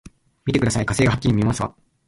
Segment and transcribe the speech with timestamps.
[0.47, 1.75] 見てください、火星がはっきり見えますわ！